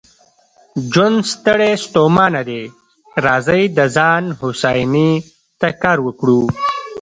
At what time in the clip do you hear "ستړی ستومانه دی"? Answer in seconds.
1.33-2.63